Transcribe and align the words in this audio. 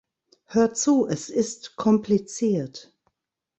Hör 0.45 0.73
zu, 0.73 1.05
es 1.07 1.29
ist 1.29 1.75
kompliziert. 1.75 2.91